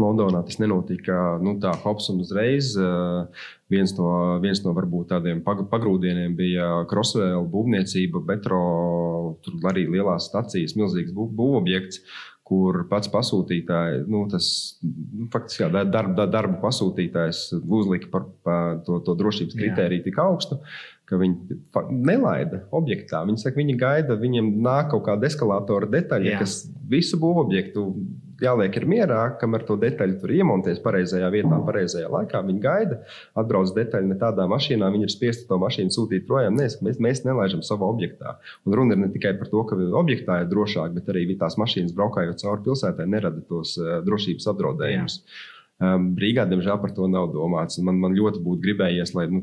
[0.00, 2.72] Londonā tas nenotika nu, tā hops un uzreiz.
[2.74, 3.28] Uh,
[3.70, 4.08] viens, no,
[4.42, 8.58] viens no varbūt tādiem pag- pagrūdieniem bija Krosvēla būvniecība, metro,
[9.44, 12.02] tur arī lielās stacijas, milzīgs bū- būvobjekts.
[12.44, 14.46] Kur pats pasūtītājs, nu, tas
[14.84, 20.18] nu, faktiski jā, dar- darba, darba pasūtītājs uzlika par, par to, to drošības kritēriju tik
[20.20, 20.58] augstu,
[21.08, 21.56] ka viņi
[22.04, 23.22] nelaida objektā.
[23.24, 26.42] Viņi saka, viņi gaida, viņiem nāk kaut kāda eskalātora detaļa, Jā.
[26.44, 26.58] kas
[26.92, 27.86] visu būvobjektu
[28.42, 32.42] jāliek ir mierā, kamēr to detaļu tur iemontēs pareizajā vietā, pareizajā laikā.
[32.48, 32.98] Viņi gaida,
[33.40, 36.58] atbrauc detaļa ne tādā mašīnā, viņi ir spiesti to mašīnu sūtīt projām.
[36.58, 38.36] Nē, mēs, mēs nelaižam savā objektā.
[38.66, 41.94] Un runa ir ne tikai par to, ka objektā ir drošāk, bet arī tās mašīnas
[41.96, 45.20] braukājot cauri pilsētai nerada tos uh, drošības apdraudējumus.
[45.82, 47.80] Um, Rīgā, diemžēl, par to nav domāts.
[47.82, 49.42] Man, man ļoti būtu gribējies, lai nu,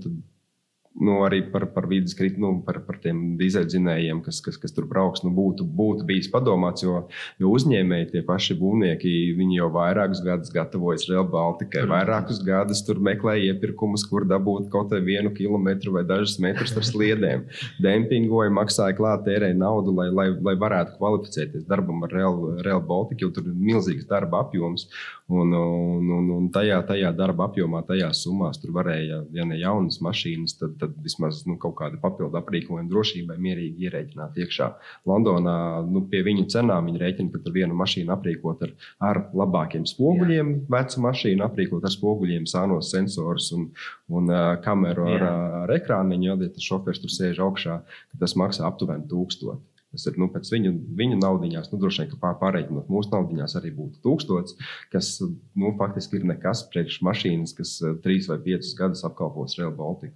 [1.00, 4.88] nu, arī par, par vidas kritiku, nu, par, par tiem dīzeļdzinējiem, kas, kas, kas tur
[4.90, 6.84] brauks, nu, būtu, būtu bijis padomāts.
[6.84, 7.06] Jo,
[7.40, 13.00] jo uzņēmēji, tie paši būvnieki, viņi jau vairākus gadus gatavojas Real Baltikai, vairākus gadus tur
[13.04, 17.48] meklē iepirkumus, kur dabūt kaut vai vienu kilometru vai dažus metrus ar sliedēm.
[17.86, 23.24] Dempingoja, maksāja klāt, tērēja naudu, lai, lai, lai varētu kvalificēties darbam ar Real, Real Baltica,
[23.24, 24.90] jo tur ir milzīgs darba apjoms.
[25.32, 30.02] Un, un, un, un tajā, tajā darba apjomā, tajās summās tur varēja, ja ne jaunas
[30.04, 34.70] mašīnas, tad, tad vismaz nu, kaut kāda papildu aprīkojuma drošībai mierīgi ierēķināt iekšā.
[35.10, 35.56] Londonā
[35.88, 38.76] nu, pie viņu cenām viņi rēķina, ka tur vienu mašīnu aprīkot ar,
[39.12, 43.70] ar labākiem spoguļiem, vecu mašīnu aprīkot ar spoguļiem, sānos sensorus un,
[44.12, 45.34] un uh, kameru ar, Jā.
[45.64, 47.82] ar ekrāniņu, ja tas šofers tur sēž augšā,
[48.22, 49.68] tas maksā aptuveni tūkstoši.
[49.92, 53.58] Tas ir nu, pēc viņu, viņu naudiņās, nu, droši vien, ka pār- pārreikinot mūsu naudiņās
[53.60, 54.56] arī būtu tūkstots,
[54.94, 57.74] kas nu, faktiski ir nekas priekš mašīnas, kas
[58.06, 60.16] trīs vai piecus gadus apkalpos Rail Baltica.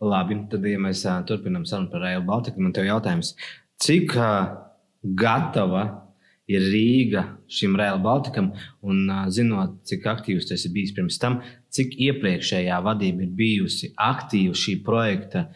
[0.00, 3.34] Labi, tad, ja mēs ā, turpinām sarunu par Rail Baltica, man te ir jautājums,
[3.84, 4.32] cik ā,
[5.04, 5.82] gatava
[6.50, 11.40] ir Rīga šim Rail Balticam, un ā, zinot, cik aktīvs tas ir bijis pirms tam,
[11.68, 15.50] cik iepriekšējā vadība ir bijusi aktīva šī projekta.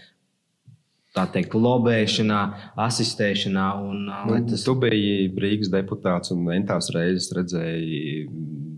[1.14, 2.38] Tā teikt, lobēšanā,
[2.85, 3.66] asistēšanā.
[3.87, 4.64] Un, Nu, tas...
[4.66, 8.24] Tu biji Rīgas deputāts un entās reizes redzēji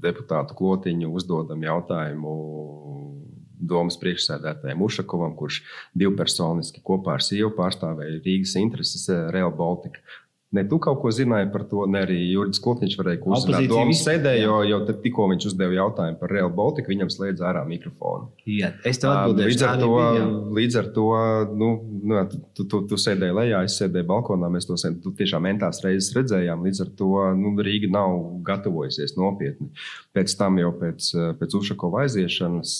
[0.04, 2.34] deputātu klotiņu uzdodam jautājumu
[3.58, 5.62] domas priekšsēdētājiem Ušakovam, kurš
[5.96, 10.02] divpersoniski kopā ar sievu pārstāvēja Rīgas intereses eh, Real Baltica.
[10.54, 13.64] Ne tu kaut ko zināji par to, ne arī Jurijs Klotniņš varēja uzzināt.
[13.66, 18.28] Domas sēdē, jo, jo tikko viņš uzdeva jautājumu par Real Baltica, viņam slēdz ārā mikrofonu.
[18.46, 19.50] Jā, es tev atbildēšu.
[19.50, 20.28] Līdz ar to, bija.
[20.60, 21.06] līdz ar to
[21.58, 21.70] nu,
[22.06, 22.20] nu,
[22.54, 24.52] tu, tu, tu, sēdēji lejā, es sēdēju balkonā.
[24.54, 26.62] Mēs to sēd- tu tiešām mentās reizes redzējām.
[26.68, 27.10] Līdz ar to
[27.42, 28.14] nu, Rīga nav
[28.46, 29.72] gatavojusies nopietni.
[30.14, 31.10] Pēc tam, jau pēc,
[31.42, 32.76] pēc Ušakova aiziešanas,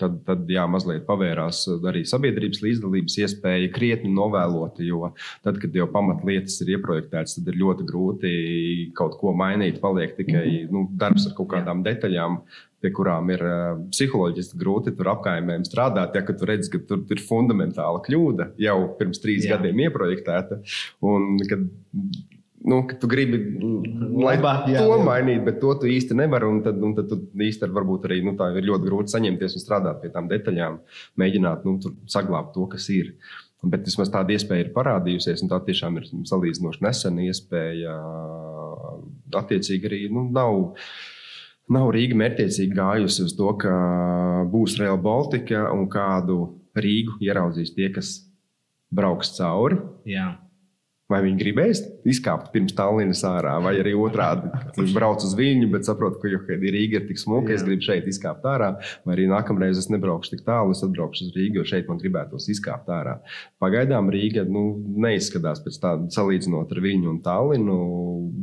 [0.00, 4.88] tad, tad jā, mazliet pavērās arī sabiedrības līdzdalības iespēja krietni novēloti.
[4.88, 5.12] Jo
[5.44, 8.30] tad, kad jau pamatlietas ir ieprojektētas, tad ir ļoti grūti
[8.98, 9.80] kaut ko mainīt.
[9.82, 12.40] Paliek tikai nu, darbs ar kaut kādām detaļām
[12.78, 16.14] pie kurām ir uh, psiholoģiski grūti tur apkaimēm strādāt.
[16.14, 19.56] Ja tu redz, ka tur ir fundamentāla kļūda jau pirms trīs Jā.
[19.56, 20.62] Gadiem ieprojektēta.
[21.02, 21.68] Un, kad,
[22.68, 23.38] Nu, ka tu gribi,
[24.18, 25.02] lai Labāk, jā, to jā.
[25.06, 26.48] mainītu, bet to tu īsti nevari.
[26.50, 29.54] Un tad, un tad tu īsti ar- varbūt arī nu, tā ir ļoti grūti saņemties
[29.54, 30.80] un strādāt pie tām detaļām,
[31.22, 31.76] mēģināt nu,
[32.10, 33.12] saglabāt to, kas ir.
[33.66, 37.94] Bet vismaz tāda iespēja ir parādījusies, un tā tiešām ir salīdzinoši nesena iespēja.
[39.38, 40.68] Attiecīgi arī nu, nav
[41.68, 43.72] Nav Rīga mērķiecīgi gājusi uz to, ka
[44.48, 46.38] būs Real Baltica un kādu
[46.78, 48.14] Rīgu ieraudzīs tie, kas
[48.88, 49.76] brauks cauri.
[50.08, 50.30] Jā.
[51.08, 54.50] Vai viņi gribēs izkāpt pirms Tallinas ārā, vai arī otrādi.
[54.92, 58.44] Brauc uz viņu, bet saprotu, ka jau Rīga ir tik smuka, es gribu šeit izkāpt
[58.44, 58.74] ārā,
[59.08, 62.50] vai arī nākamreiz es nebraukšu tik tālu, es atbraukšu uz Rīgu, jo šeit man gribētos
[62.52, 63.16] izkāpt ārā.
[63.64, 64.66] Pagaidām Rīga nu,
[65.00, 67.80] neizskatās pēc tā, salīdzinot ar viņu un Tallinu,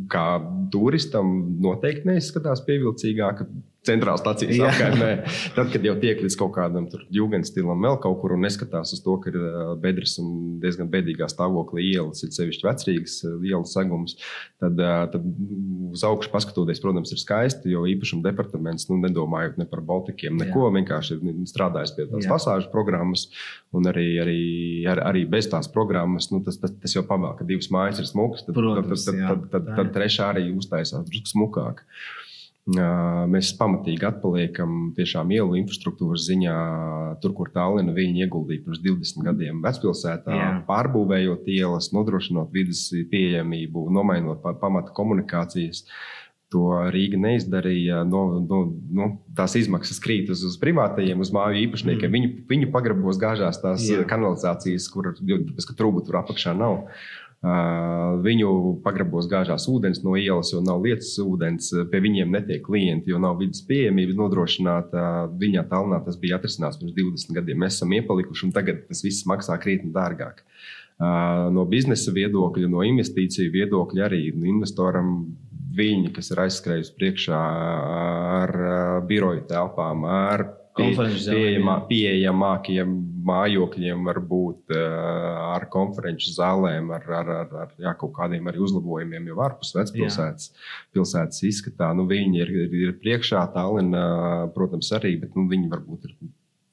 [0.09, 0.25] kā
[0.73, 3.45] turistam noteikti neizskatās pievilcīgāk
[3.87, 5.09] centrālās stācijas apkārtnē.
[5.55, 9.01] Tad, kad jau tiek līdz kaut kādam jūgas stilam, vēl kaut kur un neskatās uz
[9.05, 9.37] to, ka ir
[9.81, 14.17] bedres un diezgan bēdīgā stāvoklī ielas, ir sevišķi vecrīgas ielas segums,
[14.61, 14.79] tad,
[15.13, 15.27] tad
[15.91, 20.67] uz augšu paskatoties, protams, ir skaisti, jo īpašuma departaments, nu, nedomājot ne par Baltikiem, neko,
[20.69, 20.75] Jā.
[20.79, 21.19] vienkārši
[21.51, 23.27] strādājis pie tās fasāžu programmas
[23.75, 24.39] un arī, arī,
[24.91, 28.09] ar, arī bez tās programmas, nu, tas, tas, tas jau pavēl, ka divas mājas ir
[28.09, 31.83] smukas, tad, protams, tad, tad, tad, tad, tad, tad trešā arī uztaisās drusku smukāk.
[32.65, 36.53] Mēs pamatīgi atpaliekam tiešām ielu infrastruktūras ziņā,
[37.21, 40.47] tur, kur Tallina viņa ieguldīja pirms 20 gadiem vecpilsētā, Jā.
[40.65, 45.83] pārbūvējot ielas, nodrošinot vidas pieejamību, nomainot pamata komunikācijas.
[46.53, 48.03] To Rīga neizdarīja.
[48.07, 48.59] No, no,
[48.97, 52.05] no, tās izmaksas krīt uz, uz privātajiem, uz māju īpašniekiem.
[52.05, 52.15] Mm.
[52.15, 54.05] Viņu, viņu pagrabos gāžās tās Jā.
[54.09, 56.85] kanalizācijas, kur, kur trūku tur apakšā nav.
[56.85, 57.24] Uh,
[58.25, 61.67] Viņu pagrabos gāžās ūdens no ielas, jo nav lietas ūdens.
[61.91, 65.03] Pie viņiem netiek klienti, jo nav vidas pieejamības nodrošināta.
[65.41, 67.61] Viņā tālnā tas bija atrisināts pirms 20 gadiem.
[67.61, 70.41] Mēs esam iepalikuši, un tagad tas viss maksā krietni dārgāk.
[71.53, 75.17] No biznesa viedokļa, no investīciju viedokļa arī investoram
[75.75, 77.39] viņi, kas ir aizskrējuši priekšā
[78.39, 78.53] ar
[79.05, 87.93] biroju telpām, ar pieejamā, pieejamākiem mājokļiem, varbūt ar konferenču zālēm, ar, ar, ar, ar jā,
[87.99, 90.51] kaut kādiem arī uzlabojumiem jau ārpus vecpilsētas
[90.95, 91.91] pilsētas izskatā.
[91.97, 93.95] Nu, viņi ir, ir, ir priekšā, Tallinn,
[94.55, 96.17] protams, arī, bet nu, viņi varbūt ir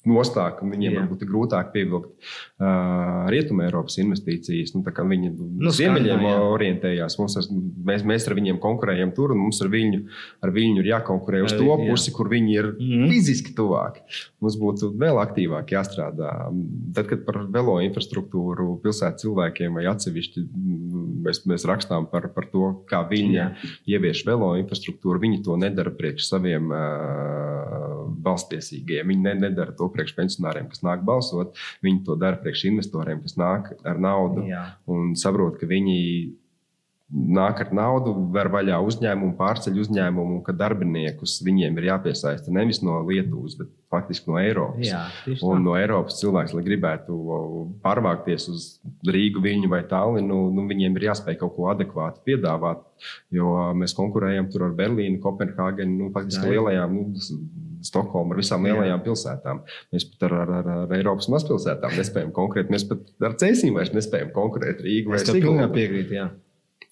[0.08, 4.74] nostāk, un viņiem varbūt ir grūtāk pievilkt uh, rietumē Eiropas investīcijas.
[4.74, 7.18] Nu, viņi nu, ziemeļiem orientējās.
[7.22, 7.46] Ar,
[7.90, 10.02] mēs, mēs ar viņiem konkurējam tur, un mums ar viņu,
[10.42, 11.78] ar viņu ir jākonkurē uz to jā.
[11.84, 13.06] pusi, kur viņi ir mm.
[13.12, 14.02] fiziski tuvāk.
[14.42, 16.32] Mums būtu vēl aktīvāk jāstrādā.
[16.96, 20.46] Tad, kad par velo infrastruktūru pilsētas cilvēkiem vai atsevišķi
[21.22, 23.46] mēs, mēs rakstām par, par to, kā viņi
[23.90, 27.51] ievieš velo infrastruktūru, viņi to nedara priekš saviem uh,
[28.24, 29.12] balstiesīgajiem.
[29.12, 33.38] Viņi ne, nedara to priekš pensionāriem, kas nāk balsot, viņi to dara priekš investoriem, kas
[33.40, 34.64] nāk ar naudu Jā.
[34.90, 35.98] un saprot, ka viņi
[37.12, 42.81] nāk ar naudu, ver vaļā uzņēmumu, pārceļ uzņēmumu, un ka darbiniekus viņiem ir jāpiesaista nevis
[42.85, 44.87] no Lietuvas, bet faktiski no Eiropas.
[44.88, 45.03] Jā,
[45.44, 47.16] un no Eiropas cilvēks, lai gribētu
[47.85, 48.68] pārvākties uz
[49.05, 52.81] Rīgu, Viņu vai Tallinu, nu, viņiem ir jāspēj kaut ko adekvātu piedāvāt,
[53.35, 56.57] jo mēs konkurējam tur ar Berlīnu, Kopenhāgenu, nu, faktiski Jā.
[56.57, 56.96] lielajām.
[56.96, 57.51] Nu,
[57.83, 59.03] Stokholmu, ar visām lielajām Jā.
[59.03, 59.61] pilsētām.
[59.90, 62.70] Mēs pat ar, ar, ar Eiropas mazpilsētām nespējam konkurēt.
[62.70, 65.18] Mēs pat ar Cēsīm vairs nespējam konkurēt Rīgā.
[65.27, 66.29] Tam pilnībā piekrītu.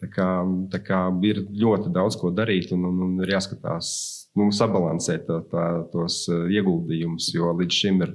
[0.00, 0.28] Tā kā,
[0.72, 3.90] tā kā ir ļoti daudz ko darīt un, un, un ir jāskatās,
[4.38, 8.14] nu, sabalansēt tā, tā, tos eh, ieguldījumus, jo līdz šim ir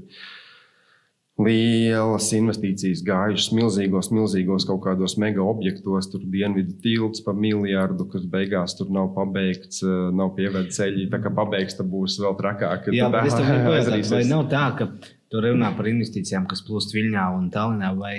[1.45, 8.23] lielas investīcijas gājušas milzīgos, milzīgos kaut kādos mega objektos, tur dienvidu tilts par miljardu, kas
[8.31, 11.05] beigās tur nav pabeigts, eh, nav pievērt ceļi.
[11.13, 12.89] Tā kā pabeigts, tad būs vēl trakāk.
[12.95, 14.89] Jā, bet es tev gribēju, vai nav tā, ka
[15.29, 18.17] tur runā par investīcijām, kas plūst Viļņā un Tallinā, vai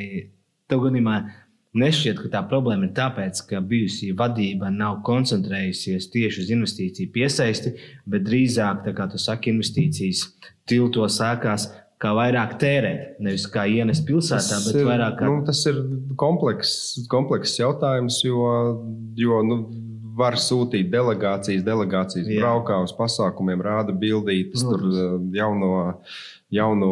[0.71, 1.19] tev gadījumā
[1.77, 7.75] Nešķiet, ka tā problēma ir tāpēc, ka bijusī vadība nav koncentrējusies tieši uz investīciju piesaisti,
[8.09, 10.23] bet drīzāk, kā tu saki, investīcijas
[10.69, 11.69] tilto sākās
[12.03, 15.29] kā vairāk tērēt, nevis kā ienest pilsētā, tas bet ir, vairāk kā.
[15.29, 15.81] Nu, tas ir
[16.21, 18.49] komplekss kompleks jautājums, jo,
[19.17, 19.61] jo nu,
[20.17, 24.85] var sūtīt delegācijas, delegācijas braukā uz pasākumiem, rāda bildītas, tur
[25.37, 25.73] jauno
[26.53, 26.91] jauno,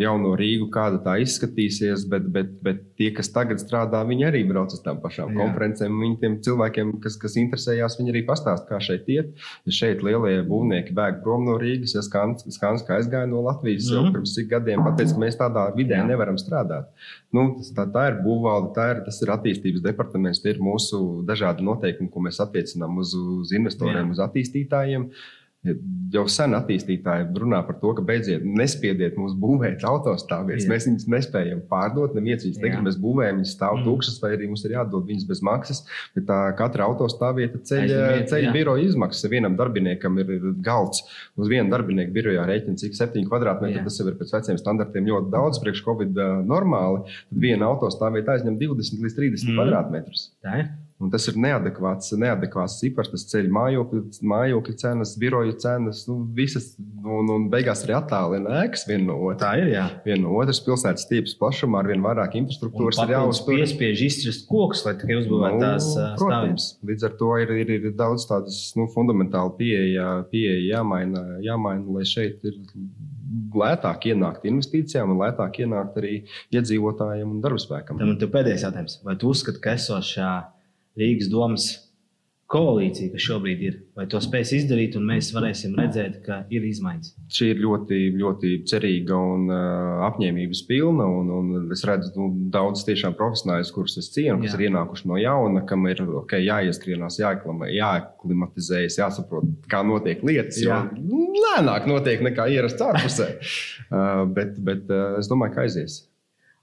[0.00, 4.74] jauno Rīgu, kāda tā izskatīsies, bet, bet, bet tie, kas tagad strādā, viņi arī brauc
[4.74, 5.38] uz tām pašām Jā.
[5.38, 6.00] konferencēm.
[6.02, 9.30] Viņi tiem cilvēkiem, kas, kas interesējās, viņi arī pastāsta, kā šeit iet.
[9.68, 13.94] Ja šeit lielie būvnieki bēg prom no Rīgas, ja Skanska aizgāja no Latvijas mm -hmm.
[13.94, 14.12] jau mhm.
[14.18, 16.06] pirms cik gadiem, pateica, ka mēs tādā vidē Jā.
[16.10, 16.90] nevaram strādāt.
[17.32, 21.22] Nu, tas, tā, tā ir būvvalde, tā ir, tas ir attīstības departaments, tie ir mūsu
[21.24, 24.10] dažādi noteikumi, ko mēs attiecinām uz, uz investoriem, Jā.
[24.10, 25.10] uz attīstītājiem.
[25.66, 30.68] Jau sen attīstītāji runā par to, ka beidziet, nespiediet mums būvēt autostāvvietas.
[30.70, 32.14] Mēs viņus nespējam pārdot.
[32.16, 33.88] Neviens viņus negrib, mēs būvējam, viņas stāv mm.
[33.88, 35.82] tukšas, vai arī mums ir jādod viņas bez maksas.
[36.14, 39.26] Bet tā katra autostāvvieta ceļa, ceļa biroja izmaksas.
[39.34, 41.02] Vienam darbiniekam ir, ir galds
[41.34, 43.82] uz vienu darbinieku birojā rēķina, cik 7 kvadrātmetri.
[43.84, 47.02] Tas jau ir pēc veciem standartiem ļoti daudz, priekš Covid normāli.
[47.28, 49.58] Tad viena autostāvvieta aizņem 20 līdz 30 mm.
[49.58, 50.30] kvadrātmetrus.
[50.38, 50.70] Tā ir.
[50.98, 53.12] Un tas ir neadekvāts, neadekvāts cipars.
[53.12, 54.00] Tas ceļ mājokļu,
[54.32, 56.72] mājokļu cenas, biroju cenas, nu, visas,
[57.06, 59.44] un, un beigās arī attālina ēkas viena no otras.
[59.44, 59.70] Tā ir.
[59.76, 59.84] Jā.
[60.02, 63.54] Viena no otras pilsētas tīpas plašumā ar vien vairāk infrastruktūras ir jāuztur.
[63.60, 66.68] Piespiež izcirst kokus, lai tikai uzbūvētu nu, tās stāvības.
[66.90, 72.06] Līdz ar to ir, ir, ir daudz tādas nu, fundamentāli pieeja, pieeja jāmaina, jāmaina, lai
[72.10, 72.58] šeit ir
[73.54, 76.14] lētāk ienākt investīcijām un lētāk ienākt arī
[76.50, 78.02] iedzīvotājiem un darbspēkam.
[78.02, 79.02] Tad man ir pēdējais jautājums.
[79.06, 80.32] Vai tu uzskati, ka esošā
[80.98, 81.68] Rīgas domas
[82.48, 87.10] koalīcija, kas šobrīd ir, vai to spēs izdarīt, un mēs varēsim redzēt, ka ir izmaiņas.
[87.34, 91.04] Šī ir ļoti, ļoti cerīga un uh, apņēmības pilna.
[91.18, 94.56] Un, un es redzu nu, daudzus tiešām profesionāļus, kurus es cienu, kas Jā.
[94.56, 100.62] ir ienākuši no jauna, kam ir okay, jāieskrienās, jāaklimatizējas, jāsaprot, kā notiek lietas.
[100.64, 100.86] Jā.
[100.96, 103.34] Jo lēnāk notiek nekā ierasts ārpusē.
[103.92, 106.06] uh, bet bet uh, es domāju, ka aizies.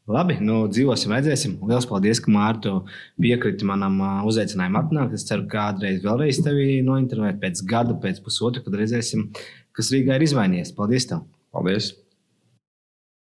[0.06, 1.56] Labi, nu, dzīvosim, redzēsim.
[1.66, 2.76] Lielas paldies, ka Mārtu
[3.22, 3.98] piekriti manam
[4.30, 5.18] uzaicinājumam atnākt.
[5.18, 9.32] Es ceru, ka kādreiz vēlreiz tevi nointervēt pēc gada, pēc pusotra, kad redzēsim,
[9.74, 10.76] kas Rīgā ir izmainījies.
[10.78, 11.10] Paldies!
[11.10, 11.26] Tev.
[11.56, 11.96] Paldies!